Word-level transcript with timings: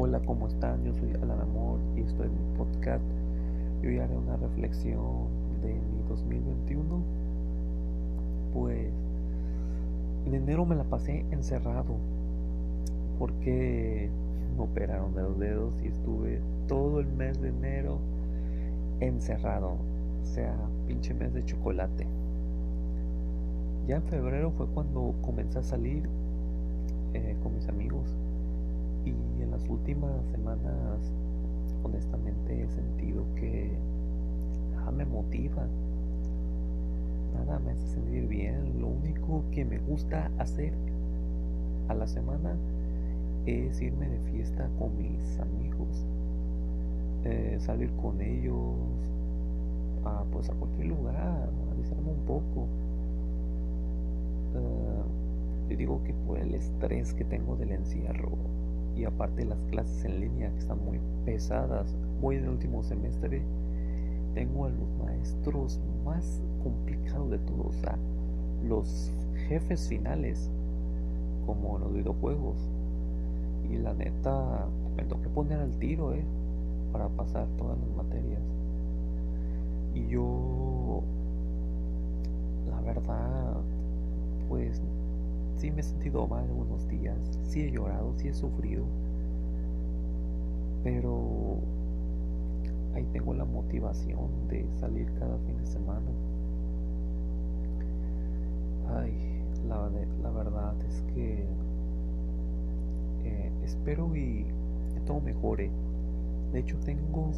Hola, 0.00 0.20
¿cómo 0.20 0.46
están? 0.46 0.84
Yo 0.84 0.94
soy 0.94 1.12
Alan 1.20 1.40
Amor 1.40 1.80
y 1.96 2.02
estoy 2.02 2.28
en 2.28 2.32
mi 2.32 2.56
podcast. 2.56 3.02
Yo 3.82 3.88
hoy 3.88 3.98
haré 3.98 4.16
una 4.16 4.36
reflexión 4.36 5.26
de 5.60 5.74
mi 5.74 6.08
2021. 6.08 7.02
Pues 8.54 8.92
en 10.24 10.34
enero 10.34 10.64
me 10.66 10.76
la 10.76 10.84
pasé 10.84 11.26
encerrado 11.32 11.96
porque 13.18 14.08
me 14.56 14.62
operaron 14.62 15.16
de 15.16 15.22
los 15.22 15.36
dedos 15.36 15.74
y 15.82 15.88
estuve 15.88 16.40
todo 16.68 17.00
el 17.00 17.08
mes 17.08 17.42
de 17.42 17.48
enero 17.48 17.98
encerrado. 19.00 19.70
O 20.22 20.26
sea, 20.26 20.54
pinche 20.86 21.12
mes 21.12 21.34
de 21.34 21.44
chocolate. 21.44 22.06
Ya 23.88 23.96
en 23.96 24.04
febrero 24.04 24.52
fue 24.52 24.68
cuando 24.68 25.12
comencé 25.22 25.58
a 25.58 25.62
salir 25.64 26.08
eh, 27.14 27.34
con 27.42 27.52
mis 27.56 27.68
amigos 27.68 28.14
y 29.38 29.42
en 29.42 29.50
las 29.50 29.68
últimas 29.68 30.12
semanas 30.30 31.12
honestamente 31.82 32.62
he 32.62 32.68
sentido 32.68 33.24
que 33.36 33.70
nada 34.74 34.90
me 34.90 35.04
motiva, 35.04 35.66
nada 37.34 37.58
me 37.60 37.72
hace 37.72 37.86
sentir 37.88 38.26
bien. 38.26 38.80
Lo 38.80 38.88
único 38.88 39.42
que 39.52 39.64
me 39.64 39.78
gusta 39.78 40.30
hacer 40.38 40.72
a 41.88 41.94
la 41.94 42.06
semana 42.06 42.56
es 43.46 43.80
irme 43.80 44.08
de 44.08 44.18
fiesta 44.30 44.68
con 44.78 44.96
mis 44.98 45.38
amigos, 45.38 46.04
eh, 47.24 47.56
salir 47.60 47.90
con 48.02 48.20
ellos, 48.20 48.74
a, 50.04 50.24
pues 50.30 50.50
a 50.50 50.54
cualquier 50.54 50.88
lugar, 50.88 51.48
avisarme 51.72 52.10
un 52.10 52.24
poco. 52.26 52.66
Uh, 54.54 55.76
digo 55.76 56.02
que 56.04 56.14
por 56.26 56.38
el 56.38 56.54
estrés 56.54 57.12
que 57.12 57.24
tengo 57.24 57.54
del 57.56 57.72
encierro 57.72 58.30
y 58.98 59.04
aparte 59.04 59.44
las 59.44 59.62
clases 59.64 60.04
en 60.04 60.20
línea 60.20 60.50
que 60.50 60.58
están 60.58 60.84
muy 60.84 60.98
pesadas. 61.24 61.94
Voy 62.20 62.36
en 62.36 62.44
el 62.44 62.50
último 62.50 62.82
semestre, 62.82 63.42
tengo 64.34 64.64
a 64.66 64.70
los 64.70 64.88
maestros 65.04 65.80
más 66.04 66.42
complicados 66.62 67.30
de 67.30 67.38
todos, 67.38 67.66
o 67.66 67.80
sea, 67.80 67.96
los 68.64 69.12
jefes 69.48 69.88
finales, 69.88 70.50
como 71.46 71.78
los 71.78 71.92
videojuegos. 71.92 72.56
Y 73.70 73.76
la 73.76 73.94
neta, 73.94 74.66
me 74.96 75.04
tengo 75.04 75.22
que 75.22 75.28
poner 75.28 75.60
al 75.60 75.78
tiro, 75.78 76.12
eh, 76.12 76.24
para 76.92 77.08
pasar 77.08 77.46
todas 77.56 77.78
las 77.78 77.96
materias. 77.96 78.42
Y 79.94 80.08
yo, 80.08 81.02
la 82.68 82.80
verdad, 82.80 83.56
pues 84.48 84.82
Sí 85.58 85.72
me 85.72 85.80
he 85.80 85.82
sentido 85.82 86.24
mal 86.28 86.44
algunos 86.44 86.86
días, 86.88 87.16
sí 87.42 87.62
he 87.62 87.70
llorado, 87.72 88.14
sí 88.16 88.28
he 88.28 88.34
sufrido, 88.34 88.84
pero 90.84 91.58
ahí 92.94 93.04
tengo 93.12 93.34
la 93.34 93.44
motivación 93.44 94.28
de 94.48 94.64
salir 94.78 95.10
cada 95.18 95.36
fin 95.38 95.58
de 95.58 95.66
semana. 95.66 96.06
Ay, 98.94 99.12
la, 99.68 99.90
la 100.22 100.30
verdad 100.30 100.74
es 100.88 101.02
que 101.12 101.44
eh, 103.24 103.52
espero 103.64 104.14
y 104.14 104.46
que 104.94 105.00
todo 105.06 105.20
mejore. 105.20 105.72
De 106.52 106.60
hecho, 106.60 106.78
tengo 106.84 107.32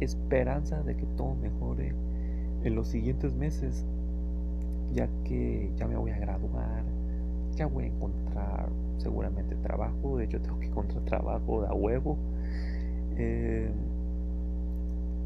esperanza 0.00 0.82
de 0.82 0.96
que 0.96 1.04
todo 1.18 1.34
mejore 1.34 1.94
en 2.64 2.74
los 2.74 2.88
siguientes 2.88 3.34
meses, 3.34 3.84
ya 4.94 5.08
que 5.24 5.70
ya 5.76 5.86
me 5.86 5.96
voy 5.96 6.12
a 6.12 6.18
graduar 6.18 6.95
ya 7.56 7.66
voy 7.66 7.84
a 7.84 7.86
encontrar 7.88 8.68
seguramente 8.98 9.56
trabajo. 9.56 10.18
De 10.18 10.24
hecho, 10.24 10.40
tengo 10.40 10.58
que 10.60 10.66
encontrar 10.66 11.02
trabajo 11.04 11.62
de 11.62 11.68
huevo. 11.72 12.16
Eh, 13.16 13.70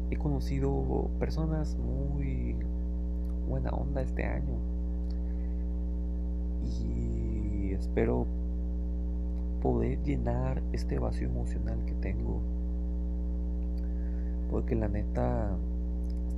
he 0.09 0.17
conocido 0.17 1.09
personas 1.19 1.77
muy 1.77 2.55
buena 3.47 3.69
onda 3.71 4.01
este 4.01 4.23
año. 4.23 4.57
Y 6.63 7.73
espero 7.73 8.25
poder 9.61 10.01
llenar 10.03 10.63
este 10.71 10.99
vacío 10.99 11.27
emocional 11.27 11.83
que 11.85 11.93
tengo. 11.93 12.41
Porque 14.49 14.75
la 14.75 14.87
neta, 14.87 15.51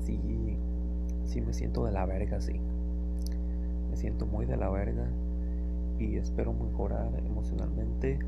sí, 0.06 0.58
sí 1.26 1.42
me 1.42 1.54
siento 1.54 1.86
de 1.86 1.92
la 1.92 2.06
verga, 2.06 2.42
sí. 2.42 2.60
Me 3.90 3.98
siento 3.98 4.26
muy 4.26 4.46
de 4.46 4.58
la 4.58 4.70
verga 4.70 5.08
y 6.00 6.18
espero 6.18 6.54
mejorar 6.54 7.10
emocionalmente. 7.26 8.20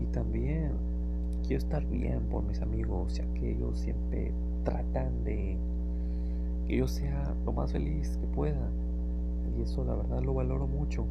Y 0.00 0.06
también 0.06 0.72
quiero 1.46 1.62
estar 1.62 1.84
bien 1.86 2.20
por 2.30 2.44
mis 2.44 2.60
amigos, 2.60 3.14
ya 3.14 3.24
que 3.34 3.52
ellos 3.52 3.78
siempre 3.78 4.32
tratan 4.64 5.24
de 5.24 5.56
que 6.66 6.76
yo 6.76 6.88
sea 6.88 7.34
lo 7.44 7.52
más 7.52 7.72
feliz 7.72 8.16
que 8.20 8.26
pueda. 8.26 8.68
Y 9.56 9.62
eso 9.62 9.84
la 9.84 9.94
verdad 9.94 10.22
lo 10.22 10.34
valoro 10.34 10.66
mucho. 10.66 11.04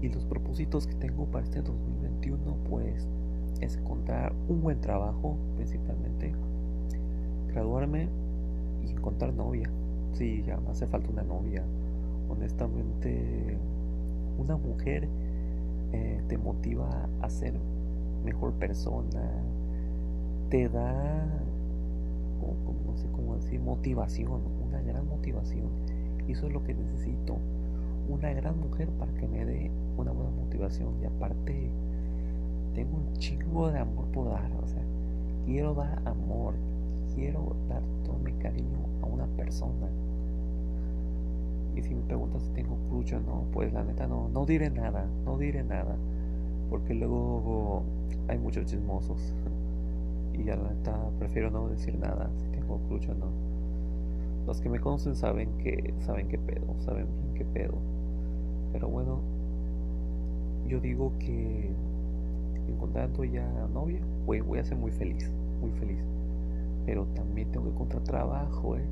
Y 0.00 0.08
los 0.10 0.24
propósitos 0.26 0.86
que 0.86 0.94
tengo 0.94 1.24
para 1.26 1.44
este 1.44 1.60
2021 1.62 2.56
pues 2.68 3.06
es 3.60 3.76
encontrar 3.76 4.32
un 4.48 4.62
buen 4.62 4.80
trabajo 4.80 5.36
principalmente, 5.56 6.32
graduarme 7.48 8.08
y 8.86 8.90
encontrar 8.90 9.32
novia. 9.34 9.68
Si 10.12 10.42
ya 10.44 10.58
me 10.58 10.70
hace 10.70 10.86
falta 10.86 11.10
una 11.10 11.22
novia 11.22 11.64
honestamente 12.28 13.58
una 14.38 14.56
mujer 14.56 15.08
eh, 15.92 16.22
te 16.28 16.38
motiva 16.38 17.08
a 17.22 17.30
ser 17.30 17.54
mejor 18.24 18.52
persona, 18.54 19.22
te 20.50 20.68
da, 20.68 21.24
no 22.40 22.96
sé 22.96 23.08
cómo 23.12 23.36
decir, 23.36 23.60
motivación, 23.60 24.42
una 24.66 24.80
gran 24.82 25.06
motivación. 25.08 25.68
Y 26.26 26.32
eso 26.32 26.46
es 26.46 26.52
lo 26.52 26.62
que 26.62 26.74
necesito, 26.74 27.38
una 28.08 28.32
gran 28.32 28.58
mujer 28.60 28.88
para 28.90 29.12
que 29.14 29.26
me 29.26 29.44
dé 29.44 29.70
una 29.96 30.12
buena 30.12 30.30
motivación. 30.30 30.94
Y 31.02 31.06
aparte, 31.06 31.70
tengo 32.74 32.98
un 32.98 33.12
chingo 33.14 33.70
de 33.70 33.78
amor 33.78 34.04
por 34.12 34.30
dar, 34.30 34.50
o 34.62 34.68
sea, 34.68 34.82
quiero 35.46 35.74
dar 35.74 36.02
amor, 36.06 36.54
quiero 37.14 37.56
dar 37.68 37.82
todo 38.04 38.18
mi 38.18 38.32
cariño 38.32 38.78
a 39.02 39.06
una 39.06 39.26
persona. 39.36 39.88
Y 41.78 41.82
si 41.82 41.94
me 41.94 42.02
preguntas 42.02 42.42
si 42.42 42.50
tengo 42.50 42.76
crush 42.88 43.14
o 43.14 43.20
no, 43.20 43.44
pues 43.52 43.72
la 43.72 43.84
neta 43.84 44.08
no, 44.08 44.28
no 44.30 44.44
diré 44.44 44.68
nada, 44.68 45.06
no 45.24 45.38
diré 45.38 45.62
nada. 45.62 45.96
Porque 46.70 46.92
luego 46.92 47.84
hay 48.26 48.36
muchos 48.36 48.66
chismosos. 48.66 49.32
y 50.34 50.42
la 50.42 50.56
neta 50.56 51.10
prefiero 51.20 51.50
no 51.50 51.68
decir 51.68 51.96
nada 51.96 52.30
si 52.36 52.48
tengo 52.48 52.78
crush 52.88 53.08
o 53.10 53.14
no. 53.14 53.26
Los 54.44 54.60
que 54.60 54.68
me 54.68 54.80
conocen 54.80 55.14
saben 55.14 55.50
que 55.58 55.94
saben 56.00 56.26
qué 56.26 56.38
pedo, 56.38 56.66
saben 56.80 57.06
bien 57.06 57.34
qué 57.34 57.44
pedo. 57.44 57.74
Pero 58.72 58.88
bueno, 58.88 59.20
yo 60.66 60.80
digo 60.80 61.12
que 61.20 61.70
encontrando 62.66 63.22
ya 63.22 63.48
novia, 63.72 64.00
voy, 64.26 64.40
voy 64.40 64.58
a 64.58 64.64
ser 64.64 64.76
muy 64.78 64.90
feliz, 64.90 65.30
muy 65.60 65.70
feliz. 65.78 66.00
Pero 66.86 67.04
también 67.14 67.52
tengo 67.52 67.66
que 67.66 67.70
encontrar 67.70 68.02
trabajo, 68.02 68.76
eh. 68.76 68.84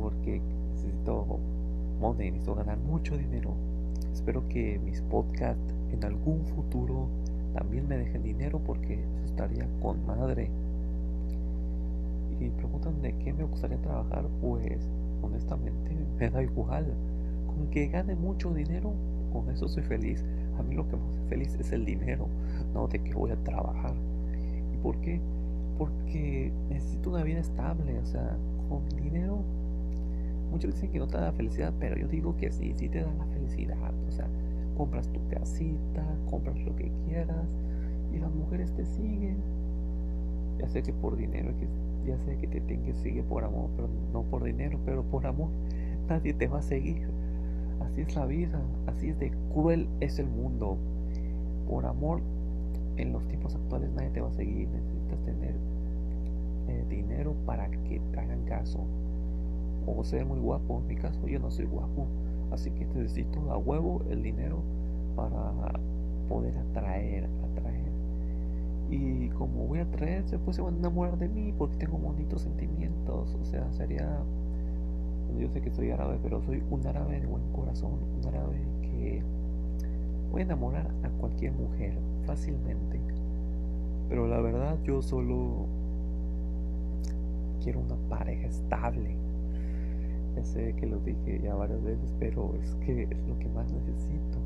Porque 0.00 0.40
necesito 0.80 1.38
money, 2.00 2.30
necesito 2.30 2.54
ganar 2.54 2.78
mucho 2.78 3.16
dinero. 3.16 3.54
Espero 4.12 4.46
que 4.48 4.78
mis 4.78 5.00
podcasts 5.02 5.74
en 5.92 6.04
algún 6.04 6.44
futuro 6.46 7.08
también 7.54 7.88
me 7.88 7.98
dejen 7.98 8.22
dinero 8.22 8.60
porque 8.64 8.94
eso 8.94 9.24
estaría 9.24 9.66
con 9.82 10.04
madre. 10.06 10.50
Y 12.40 12.48
preguntan 12.50 13.02
de 13.02 13.14
qué 13.18 13.32
me 13.32 13.44
gustaría 13.44 13.76
trabajar, 13.78 14.26
pues 14.40 14.88
honestamente 15.22 15.96
me 16.18 16.30
da 16.30 16.42
igual. 16.42 16.86
Con 17.46 17.68
que 17.68 17.88
gane 17.88 18.14
mucho 18.14 18.52
dinero, 18.54 18.92
con 19.32 19.50
eso 19.50 19.68
soy 19.68 19.82
feliz. 19.82 20.24
A 20.58 20.62
mí 20.62 20.74
lo 20.74 20.88
que 20.88 20.96
me 20.96 21.02
hace 21.08 21.28
feliz 21.28 21.56
es 21.58 21.72
el 21.72 21.84
dinero, 21.84 22.28
no 22.74 22.86
de 22.88 22.98
que 23.00 23.12
voy 23.14 23.30
a 23.30 23.36
trabajar. 23.44 23.94
¿Y 24.72 24.76
por 24.78 24.96
qué? 25.00 25.20
Porque 25.78 26.52
necesito 26.68 27.10
una 27.10 27.22
vida 27.22 27.40
estable, 27.40 27.98
o 27.98 28.06
sea, 28.06 28.36
con 28.68 28.88
dinero 29.02 29.42
Muchos 30.50 30.74
dicen 30.74 30.90
que 30.90 30.98
no 30.98 31.06
te 31.06 31.16
da 31.16 31.32
felicidad, 31.32 31.72
pero 31.78 31.96
yo 31.96 32.08
digo 32.08 32.36
que 32.36 32.50
sí, 32.50 32.74
sí 32.76 32.88
te 32.88 33.02
da 33.02 33.12
la 33.14 33.24
felicidad. 33.26 33.94
O 34.08 34.10
sea, 34.10 34.26
compras 34.76 35.08
tu 35.08 35.20
casita, 35.28 36.04
compras 36.28 36.58
lo 36.64 36.74
que 36.74 36.90
quieras 37.06 37.54
y 38.12 38.18
las 38.18 38.32
mujeres 38.34 38.72
te 38.72 38.84
siguen. 38.84 39.36
Ya 40.58 40.68
sé 40.68 40.82
que 40.82 40.92
por 40.92 41.16
dinero, 41.16 41.52
ya 42.04 42.18
sé 42.18 42.36
que 42.36 42.46
te 42.46 42.60
tienen 42.60 42.84
que 42.84 42.94
seguir 42.94 43.24
por 43.24 43.44
amor, 43.44 43.70
pero 43.76 43.88
no 44.12 44.22
por 44.24 44.42
dinero, 44.42 44.78
pero 44.84 45.02
por 45.04 45.26
amor. 45.26 45.48
Nadie 46.08 46.34
te 46.34 46.48
va 46.48 46.58
a 46.58 46.62
seguir. 46.62 47.08
Así 47.80 48.02
es 48.02 48.14
la 48.14 48.26
vida, 48.26 48.60
así 48.86 49.08
es 49.08 49.18
de 49.18 49.32
cruel 49.52 49.88
es 50.00 50.18
el 50.18 50.26
mundo. 50.26 50.76
Por 51.68 51.86
amor, 51.86 52.20
en 52.96 53.12
los 53.12 53.26
tiempos 53.28 53.54
actuales 53.54 53.90
nadie 53.92 54.10
te 54.10 54.20
va 54.20 54.28
a 54.28 54.32
seguir. 54.32 54.68
Necesitas 54.68 55.20
tener 55.24 55.54
eh, 56.68 56.84
dinero 56.88 57.34
para 57.46 57.70
que 57.70 58.00
te 58.12 58.18
hagan 58.18 58.44
caso 58.44 58.84
o 59.86 60.04
ser 60.04 60.24
muy 60.26 60.40
guapo. 60.40 60.80
En 60.80 60.86
mi 60.86 60.96
caso, 60.96 61.26
yo 61.26 61.38
no 61.38 61.50
soy 61.50 61.66
guapo, 61.66 62.06
así 62.50 62.70
que 62.70 62.84
necesito 62.86 63.50
a 63.50 63.58
huevo 63.58 64.02
el 64.10 64.22
dinero 64.22 64.62
para 65.16 65.78
poder 66.28 66.56
atraer, 66.58 67.28
atraer. 67.52 67.90
Y 68.90 69.28
como 69.30 69.66
voy 69.66 69.78
a 69.78 69.82
atraer, 69.82 70.24
después 70.26 70.56
se 70.56 70.62
van 70.62 70.74
a 70.74 70.78
enamorar 70.78 71.16
de 71.18 71.28
mí 71.28 71.52
porque 71.56 71.76
tengo 71.76 71.98
bonitos 71.98 72.42
sentimientos. 72.42 73.36
O 73.40 73.44
sea, 73.44 73.70
sería. 73.72 74.08
Yo 75.38 75.48
sé 75.48 75.60
que 75.60 75.70
soy 75.70 75.92
árabe, 75.92 76.18
pero 76.20 76.42
soy 76.42 76.60
un 76.70 76.84
árabe 76.86 77.20
de 77.20 77.26
buen 77.26 77.44
corazón, 77.52 77.92
un 78.18 78.26
árabe 78.26 78.58
que 78.82 79.22
voy 80.32 80.40
a 80.40 80.44
enamorar 80.44 80.90
a 81.04 81.08
cualquier 81.20 81.52
mujer 81.52 81.96
fácilmente. 82.24 83.00
Pero 84.08 84.26
la 84.26 84.40
verdad, 84.40 84.76
yo 84.82 85.02
solo 85.02 85.66
quiero 87.62 87.80
una 87.80 87.94
pareja 88.08 88.48
estable. 88.48 89.16
Ya 90.36 90.44
sé 90.44 90.74
que 90.74 90.86
lo 90.86 90.98
dije 91.00 91.40
ya 91.42 91.54
varias 91.54 91.82
veces, 91.82 92.12
pero 92.18 92.54
es 92.62 92.74
que 92.76 93.02
es 93.02 93.28
lo 93.28 93.38
que 93.38 93.48
más 93.48 93.70
necesito. 93.72 94.38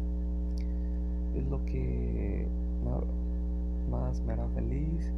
Es 1.34 1.46
lo 1.48 1.64
que 1.64 2.46
más 3.90 4.20
me 4.22 4.32
hará 4.32 4.46
feliz 4.48 5.12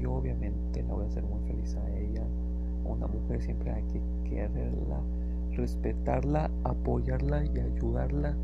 y 0.00 0.04
obviamente 0.04 0.82
la 0.82 0.94
voy 0.94 1.04
a 1.04 1.06
hacer 1.06 1.22
muy 1.24 1.40
feliz 1.46 1.76
a 1.76 1.98
ella. 1.98 2.22
Una 2.84 3.06
mujer 3.06 3.42
siempre 3.42 3.70
hay 3.72 3.82
que 3.84 4.00
quererla, 4.28 5.00
respetarla, 5.52 6.50
apoyarla 6.64 7.44
y 7.44 7.58
ayudarla 7.58 8.34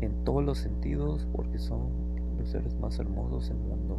en 0.00 0.12
todos 0.24 0.44
los 0.44 0.58
sentidos 0.58 1.26
porque 1.34 1.58
son 1.58 1.80
los 2.38 2.48
seres 2.48 2.78
más 2.80 2.98
hermosos 2.98 3.48
del 3.48 3.58
mundo. 3.58 3.98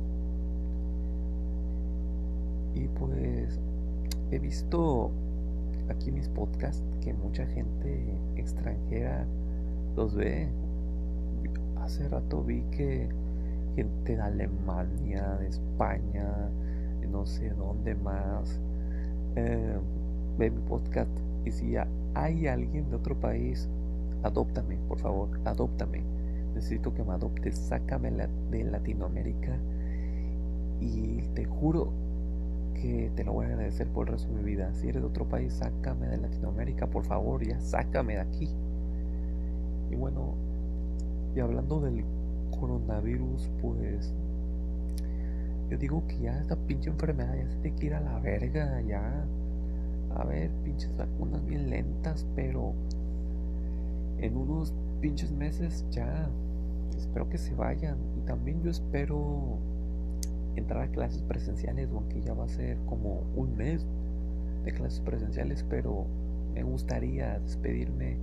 Y 2.76 2.88
pues 2.88 3.60
he 4.32 4.40
visto 4.40 5.12
aquí 5.90 6.12
mis 6.12 6.28
podcasts 6.30 6.84
que 7.02 7.14
mucha 7.14 7.46
gente 7.48 8.20
extranjera 8.36 9.26
los 9.96 10.16
ve. 10.16 10.48
Hace 11.78 12.08
rato 12.08 12.44
vi 12.44 12.62
que 12.72 13.10
gente 13.76 14.16
de 14.16 14.22
Alemania, 14.22 15.38
de 15.40 15.48
España, 15.48 16.50
de 17.02 17.08
no 17.08 17.26
sé 17.26 17.50
dónde 17.52 17.96
más, 17.96 18.60
eh, 19.36 19.78
ve 20.38 20.52
mi 20.52 20.62
podcast 20.62 21.12
y 21.46 21.52
si 21.52 21.76
hay 22.14 22.48
alguien 22.48 22.90
de 22.90 22.96
otro 22.96 23.16
país, 23.16 23.70
adóptame, 24.24 24.78
por 24.88 25.00
favor, 25.00 25.30
adóptame. 25.46 26.02
Necesito 26.54 26.94
que 26.94 27.04
me 27.04 27.14
adoptes, 27.14 27.58
sácame 27.58 28.12
de 28.52 28.64
Latinoamérica 28.64 29.58
y 30.82 31.22
te 31.36 31.46
juro 31.46 31.94
que 32.74 33.12
te 33.16 33.24
lo 33.24 33.34
voy 33.34 33.46
a 33.46 33.50
agradecer 33.50 33.88
por 33.88 34.08
el 34.08 34.14
resto 34.14 34.30
de 34.30 34.36
mi 34.36 34.44
vida. 34.44 34.74
Si 34.74 34.88
eres 34.88 35.02
de 35.02 35.08
otro 35.08 35.26
país, 35.26 35.54
sácame 35.54 36.08
de 36.08 36.18
Latinoamérica, 36.18 36.88
por 36.88 37.04
favor, 37.06 37.46
ya 37.46 37.60
sácame 37.60 38.14
de 38.16 38.22
aquí. 38.22 38.50
Y 39.92 39.96
bueno, 39.96 40.36
y 41.36 41.40
hablando 41.40 41.80
del 41.82 42.04
coronavirus, 42.60 43.50
pues 43.62 44.14
yo 45.70 45.78
digo 45.78 46.04
que 46.08 46.18
ya 46.20 46.40
esta 46.40 46.56
pinche 46.56 46.90
enfermedad 46.90 47.36
ya 47.36 47.48
se 47.48 47.58
tiene 47.58 47.78
que 47.78 47.86
ir 47.88 47.94
a 47.94 48.02
la 48.02 48.20
verga, 48.20 48.82
ya. 48.82 49.26
A 50.16 50.24
ver, 50.26 50.50
pinches 50.64 50.96
vacunas 50.98 51.46
bien 51.46 51.70
lentas, 51.70 52.26
pero 52.36 52.74
en 54.18 54.36
unos 54.36 54.74
pinches 55.00 55.32
meses 55.32 55.86
ya. 55.92 56.30
Espero 56.98 57.30
que 57.30 57.38
se 57.38 57.54
vayan. 57.54 57.98
Y 58.18 58.22
también 58.22 58.62
yo 58.64 58.72
espero 58.72 59.60
entrar 60.56 60.84
a 60.84 60.88
clases 60.88 61.22
presenciales, 61.24 61.90
aunque 61.92 62.22
ya 62.22 62.34
va 62.34 62.46
a 62.46 62.50
ser 62.50 62.78
como 62.86 63.24
un 63.36 63.56
mes 63.56 63.86
de 64.64 64.72
clases 64.74 65.00
presenciales, 65.02 65.66
pero 65.70 66.06
me 66.54 66.64
gustaría 66.64 67.40
despedirme 67.40 68.18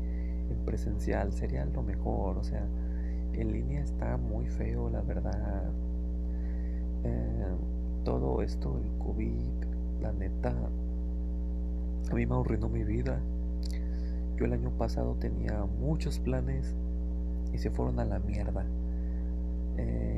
en 0.51 0.57
presencial, 0.65 1.33
sería 1.33 1.65
lo 1.65 1.83
mejor, 1.83 2.39
o 2.39 2.45
sea, 2.45 2.67
en 3.33 3.53
línea 3.53 3.83
está 3.83 4.17
muy 4.17 4.47
feo, 4.47 4.91
la 4.91 5.03
verdad. 5.03 5.71
Eh, 7.05 7.55
todo 8.05 8.43
esto, 8.43 8.79
el 8.79 8.99
COVID, 8.99 10.01
la 10.01 10.13
neta, 10.13 10.55
a 12.11 12.15
mí 12.15 12.25
me 12.27 12.37
arruinó 12.37 12.69
mi 12.69 12.85
vida. 12.85 13.19
Yo 14.37 14.45
el 14.45 14.53
año 14.53 14.71
pasado 14.71 15.17
tenía 15.19 15.65
muchos 15.81 16.19
planes 16.19 16.75
y 17.53 17.59
se 17.59 17.71
fueron 17.71 17.99
a 17.99 18.05
la 18.05 18.19
mierda. 18.19 18.65
Eh, 19.79 20.16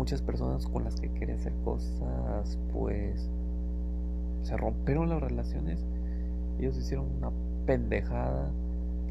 muchas 0.00 0.22
personas 0.22 0.66
con 0.66 0.82
las 0.82 0.98
que 0.98 1.10
quería 1.10 1.34
hacer 1.34 1.52
cosas, 1.62 2.58
pues 2.72 3.28
se 4.40 4.56
rompieron 4.56 5.10
las 5.10 5.20
relaciones. 5.20 5.84
Ellos 6.58 6.78
hicieron 6.78 7.06
una 7.18 7.30
pendejada 7.66 8.50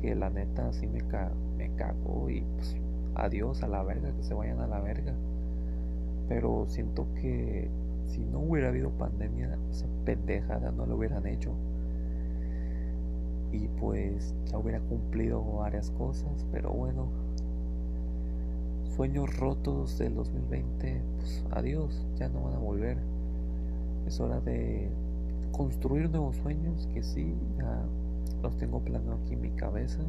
que 0.02 0.16
la 0.16 0.32
neta 0.32 0.70
así 0.70 0.88
me, 0.88 1.04
me 1.58 1.76
cago 1.76 2.28
y 2.32 2.42
pues 2.56 2.76
adiós 3.14 3.62
a 3.62 3.68
la 3.68 3.84
verga, 3.84 4.12
que 4.16 4.24
se 4.24 4.34
vayan 4.34 4.62
a 4.62 4.66
la 4.66 4.80
verga. 4.80 5.14
Pero 6.28 6.66
siento 6.68 7.06
que 7.22 7.70
si 8.08 8.26
no 8.26 8.40
hubiera 8.40 8.70
habido 8.70 8.90
pandemia, 8.90 9.60
esa 9.70 9.86
pendejada 10.06 10.72
no 10.72 10.88
lo 10.88 10.96
hubieran 10.96 11.28
hecho. 11.28 11.54
Y 13.52 13.68
pues 13.80 14.34
ya 14.46 14.58
hubiera 14.58 14.80
cumplido 14.80 15.44
varias 15.44 15.92
cosas, 15.92 16.48
pero 16.52 16.72
bueno, 16.72 17.10
sueños 19.00 19.34
rotos 19.38 19.98
del 19.98 20.14
2020, 20.14 21.02
pues 21.16 21.46
adiós, 21.52 22.06
ya 22.18 22.28
no 22.28 22.42
van 22.42 22.56
a 22.56 22.60
volver. 22.60 22.98
Es 24.06 24.20
hora 24.20 24.42
de 24.42 24.90
construir 25.54 26.10
nuevos 26.10 26.36
sueños 26.36 26.86
que 26.94 27.02
sí, 27.02 27.34
ya 27.58 27.82
los 28.44 28.58
tengo 28.58 28.82
planeados 28.82 29.22
aquí 29.22 29.36
en 29.36 29.42
mi 29.42 29.52
cabeza. 29.52 30.02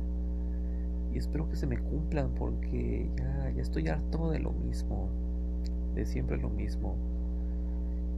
Y 1.14 1.18
espero 1.18 1.48
que 1.48 1.54
se 1.54 1.68
me 1.68 1.78
cumplan 1.78 2.30
porque 2.30 3.08
ya, 3.16 3.52
ya 3.54 3.62
estoy 3.62 3.86
harto 3.86 4.28
de 4.28 4.40
lo 4.40 4.50
mismo, 4.50 5.06
de 5.94 6.04
siempre 6.04 6.36
lo 6.36 6.50
mismo. 6.50 6.96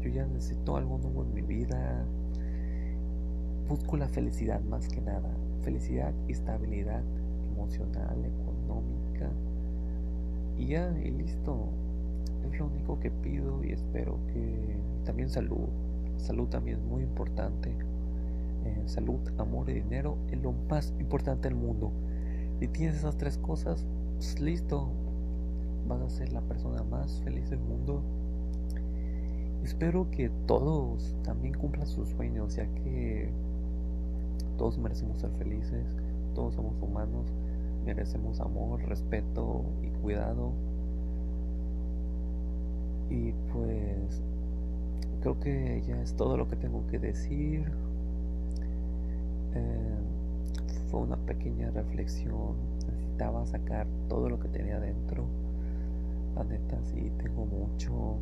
Yo 0.01 0.09
ya 0.09 0.25
necesito 0.25 0.79
algo 0.79 0.97
nuevo 0.97 1.23
en 1.25 1.35
mi 1.35 1.43
vida. 1.43 2.03
Busco 3.69 3.99
la 3.99 4.09
felicidad 4.09 4.63
más 4.63 4.89
que 4.89 5.03
nada. 5.03 5.37
Felicidad 5.61 6.15
y 6.29 6.33
estabilidad 6.33 7.03
emocional, 7.55 8.25
económica 8.25 9.31
y 10.59 10.69
ya, 10.69 10.95
y 11.03 11.11
listo. 11.11 11.69
Es 12.45 12.59
lo 12.59 12.67
único 12.67 12.99
que 12.99 13.11
pido 13.11 13.63
y 13.65 13.73
espero 13.73 14.19
que 14.33 14.77
también 15.05 15.31
salud. 15.31 15.69
Salud 16.17 16.49
también 16.49 16.79
es 16.79 16.85
muy 16.85 17.03
importante. 17.03 17.71
Eh, 18.65 18.83
salud, 18.87 19.21
amor 19.39 19.69
y 19.71 19.75
dinero 19.75 20.17
es 20.31 20.41
lo 20.41 20.53
más 20.53 20.95
importante 20.99 21.49
del 21.49 21.57
mundo. 21.57 21.93
Si 22.61 22.69
tienes 22.69 22.97
esas 22.97 23.17
tres 23.17 23.39
cosas, 23.39 23.87
pues 24.15 24.41
listo. 24.41 24.89
Vas 25.89 26.01
a 26.01 26.09
ser 26.09 26.33
la 26.33 26.41
persona 26.43 26.83
más 26.85 27.21
feliz 27.23 27.51
del 27.51 27.59
mundo. 27.59 28.03
Espero 29.65 30.11
que 30.11 30.31
todos 30.47 31.15
también 31.23 31.55
cumplan 31.55 31.87
sus 31.87 32.09
sueños, 32.11 32.56
ya 32.56 32.67
que 32.67 33.31
todos 34.59 34.79
merecemos 34.79 35.19
ser 35.19 35.31
felices, 35.32 35.87
todos 36.35 36.55
somos 36.55 36.81
humanos 36.81 37.32
merecemos 37.84 38.41
amor, 38.41 38.82
respeto 38.84 39.65
y 39.82 39.89
cuidado. 40.01 40.53
Y 43.10 43.32
pues 43.53 44.22
creo 45.20 45.39
que 45.39 45.82
ya 45.86 46.01
es 46.01 46.15
todo 46.15 46.36
lo 46.36 46.48
que 46.48 46.56
tengo 46.56 46.86
que 46.86 46.98
decir. 46.98 47.70
Eh, 49.55 49.98
fue 50.91 51.01
una 51.01 51.17
pequeña 51.17 51.70
reflexión. 51.70 52.56
Necesitaba 52.86 53.46
sacar 53.46 53.86
todo 54.08 54.29
lo 54.29 54.39
que 54.41 54.48
tenía 54.48 54.81
dentro. 54.81 55.24
La 56.34 56.44
neta 56.44 56.79
sí 56.84 57.10
tengo 57.22 57.44
mucho. 57.44 58.17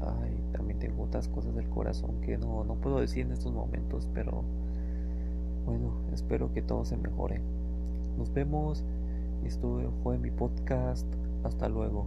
Ay, 0.00 0.38
también 0.52 0.78
tengo 0.78 1.04
otras 1.04 1.28
cosas 1.28 1.54
del 1.54 1.68
corazón 1.68 2.20
que 2.20 2.36
no, 2.36 2.64
no 2.64 2.74
puedo 2.74 3.00
decir 3.00 3.24
en 3.26 3.32
estos 3.32 3.52
momentos, 3.52 4.08
pero 4.12 4.44
bueno, 5.64 5.92
espero 6.12 6.52
que 6.52 6.62
todo 6.62 6.84
se 6.84 6.96
mejore. 6.96 7.40
Nos 8.16 8.32
vemos. 8.32 8.84
Esto 9.44 9.80
fue 10.02 10.18
mi 10.18 10.30
podcast. 10.30 11.06
Hasta 11.44 11.68
luego. 11.68 12.06